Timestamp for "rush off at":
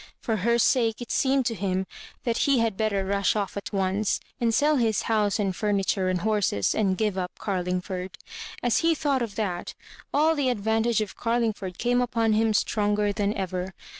3.05-3.71